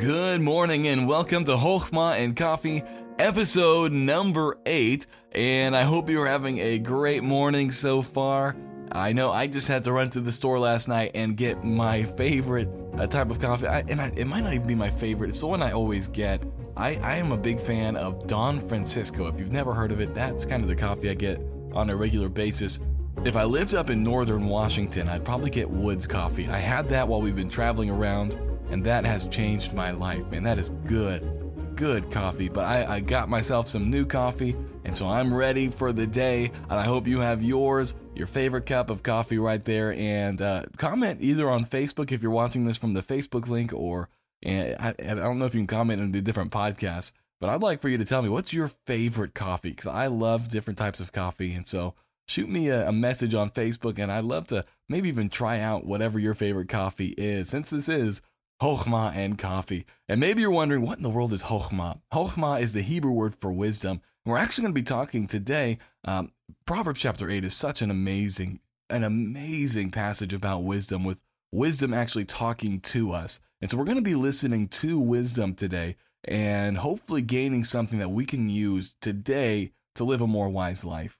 [0.00, 2.82] Good morning and welcome to Hochma and Coffee,
[3.18, 5.06] episode number eight.
[5.32, 8.56] And I hope you're having a great morning so far.
[8.90, 12.04] I know I just had to run to the store last night and get my
[12.04, 13.66] favorite uh, type of coffee.
[13.66, 16.08] I, and I, it might not even be my favorite, it's the one I always
[16.08, 16.42] get.
[16.78, 19.26] I, I am a big fan of Don Francisco.
[19.26, 21.42] If you've never heard of it, that's kind of the coffee I get
[21.74, 22.80] on a regular basis.
[23.26, 26.48] If I lived up in northern Washington, I'd probably get Woods coffee.
[26.48, 28.38] I had that while we've been traveling around,
[28.70, 30.44] and that has changed my life, man.
[30.44, 32.48] That is good, good coffee.
[32.48, 36.52] But I, I got myself some new coffee, and so I'm ready for the day.
[36.68, 39.92] And I hope you have yours, your favorite cup of coffee right there.
[39.94, 44.08] And uh, comment either on Facebook if you're watching this from the Facebook link, or
[44.44, 47.12] I, I don't know if you can comment on the different podcasts.
[47.40, 50.48] But I'd like for you to tell me what's your favorite coffee because I love
[50.48, 51.94] different types of coffee, and so
[52.28, 56.18] shoot me a, message on Facebook, and I'd love to maybe even try out whatever
[56.18, 58.20] your favorite coffee is, since this is
[58.60, 59.86] Hochma and coffee.
[60.08, 62.00] And maybe you're wondering, what in the world is Hochma?
[62.12, 64.02] Hochma is the Hebrew word for wisdom.
[64.24, 65.78] We're actually going to be talking today.
[66.04, 66.32] Um,
[66.66, 72.26] Proverbs chapter 8 is such an amazing, an amazing passage about wisdom, with wisdom actually
[72.26, 73.40] talking to us.
[73.60, 78.10] And so we're going to be listening to wisdom today and hopefully gaining something that
[78.10, 81.19] we can use today to live a more wise life.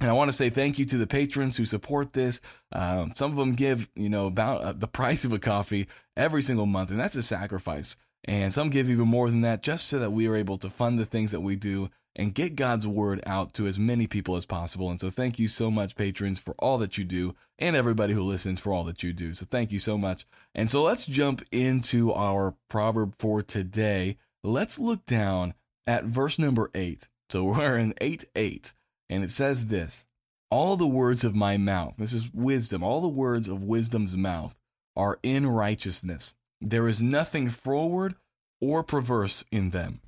[0.00, 2.40] And I want to say thank you to the patrons who support this.
[2.72, 6.42] Um, some of them give, you know, about uh, the price of a coffee every
[6.42, 7.96] single month, and that's a sacrifice.
[8.24, 10.98] And some give even more than that just so that we are able to fund
[10.98, 14.44] the things that we do and get God's word out to as many people as
[14.44, 14.90] possible.
[14.90, 18.22] And so thank you so much, patrons, for all that you do, and everybody who
[18.22, 19.34] listens for all that you do.
[19.34, 20.26] So thank you so much.
[20.54, 24.18] And so let's jump into our proverb for today.
[24.42, 25.54] Let's look down
[25.86, 27.08] at verse number eight.
[27.30, 28.72] So we're in 8 8.
[29.08, 30.04] And it says this
[30.50, 34.56] All the words of my mouth, this is wisdom, all the words of wisdom's mouth
[34.96, 36.34] are in righteousness.
[36.60, 38.16] There is nothing froward
[38.60, 40.00] or perverse in them.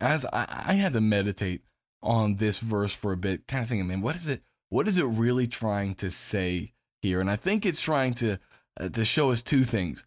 [0.00, 1.62] As I, I had to meditate
[2.02, 4.42] on this verse for a bit, kind of thinking, man, what is it?
[4.70, 7.20] What is it really trying to say here?
[7.20, 8.38] And I think it's trying to
[8.80, 10.06] uh, to show us two things.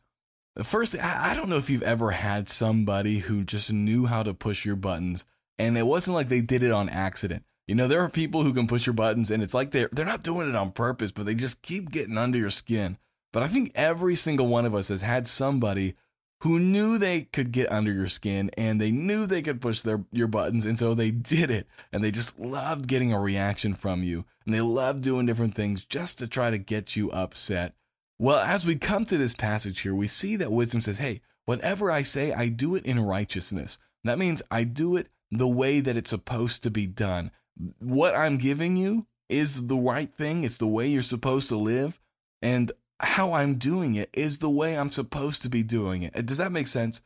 [0.62, 4.34] First, I, I don't know if you've ever had somebody who just knew how to
[4.34, 5.26] push your buttons,
[5.58, 7.44] and it wasn't like they did it on accident.
[7.68, 10.06] You know, there are people who can push your buttons and it's like they're they're
[10.06, 12.98] not doing it on purpose, but they just keep getting under your skin.
[13.34, 15.96] But I think every single one of us has had somebody
[16.42, 20.06] who knew they could get under your skin and they knew they could push their
[20.14, 24.02] your buttons and so they did it and they just loved getting a reaction from
[24.02, 27.74] you and they loved doing different things just to try to get you upset.
[28.18, 31.92] Well, as we come to this passage here, we see that wisdom says, "Hey, whatever
[31.92, 35.98] I say, I do it in righteousness." That means I do it the way that
[35.98, 37.30] it's supposed to be done
[37.80, 40.44] what I'm giving you is the right thing.
[40.44, 42.00] It's the way you're supposed to live.
[42.42, 46.26] And how I'm doing it is the way I'm supposed to be doing it.
[46.26, 47.02] Does that make sense?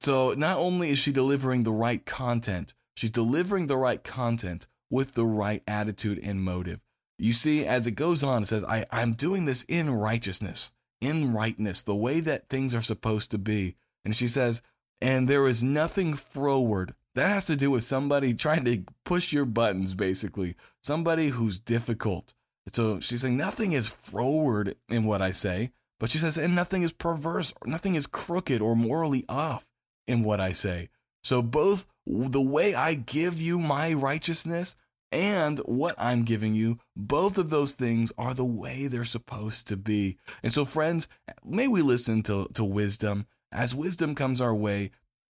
[0.00, 5.12] So not only is she delivering the right content, she's delivering the right content with
[5.12, 6.80] the right attitude and motive.
[7.18, 11.34] You see, as it goes on, it says, I, I'm doing this in righteousness, in
[11.34, 13.76] rightness, the way that things are supposed to be.
[14.04, 14.62] And she says,
[15.02, 19.44] and there is nothing froward that has to do with somebody trying to push your
[19.44, 20.54] buttons, basically.
[20.82, 22.34] Somebody who's difficult.
[22.72, 26.82] So she's saying nothing is froward in what I say, but she says, and nothing
[26.82, 29.66] is perverse, nothing is crooked or morally off
[30.06, 30.88] in what I say.
[31.22, 34.76] So both the way I give you my righteousness
[35.12, 39.76] and what I'm giving you, both of those things are the way they're supposed to
[39.76, 40.16] be.
[40.42, 41.08] And so, friends,
[41.44, 43.26] may we listen to, to wisdom.
[43.52, 44.92] As wisdom comes our way,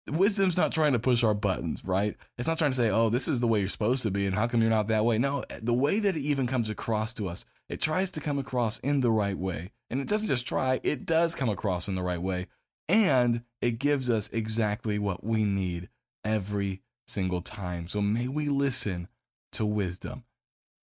[0.09, 2.17] wisdom's not trying to push our buttons, right?
[2.39, 4.35] It's not trying to say, oh, this is the way you're supposed to be, and
[4.35, 5.19] how come you're not that way?
[5.19, 8.79] No, the way that it even comes across to us, it tries to come across
[8.81, 9.73] in the right way.
[9.91, 12.47] And it doesn't just try, it does come across in the right way.
[12.89, 15.89] And it gives us exactly what we need
[16.25, 17.87] every single time.
[17.87, 19.09] So may we listen
[19.53, 20.25] to wisdom.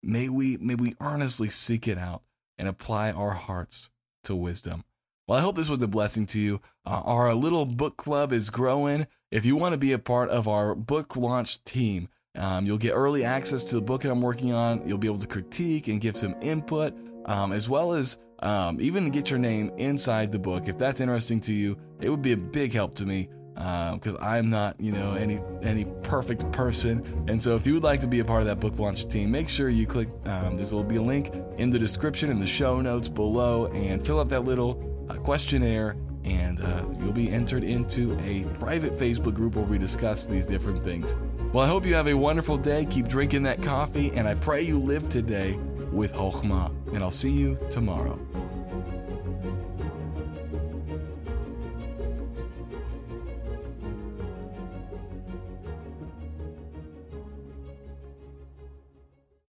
[0.04, 2.24] May we may we earnestly seek it out
[2.58, 3.90] and apply our hearts
[4.24, 4.84] to wisdom.
[5.28, 6.62] Well, I hope this was a blessing to you.
[6.86, 9.08] Uh, our little book club is growing.
[9.30, 12.92] If you want to be a part of our book launch team, um, you'll get
[12.92, 14.88] early access to the book that I'm working on.
[14.88, 16.94] You'll be able to critique and give some input,
[17.26, 20.68] um, as well as um, even get your name inside the book.
[20.68, 24.22] If that's interesting to you, it would be a big help to me because um,
[24.22, 27.26] I'm not, you know, any any perfect person.
[27.28, 29.30] And so, if you would like to be a part of that book launch team,
[29.32, 30.10] make sure you click.
[30.26, 34.06] Um, there will be a link in the description in the show notes below, and
[34.06, 39.34] fill out that little a questionnaire, and uh, you'll be entered into a private Facebook
[39.34, 41.16] group where we discuss these different things.
[41.54, 42.86] Well, I hope you have a wonderful day.
[42.90, 45.58] Keep drinking that coffee, and I pray you live today
[45.92, 46.72] with Hochma.
[46.94, 48.20] And I'll see you tomorrow.